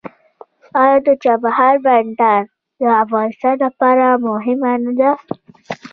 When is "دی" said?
4.99-5.11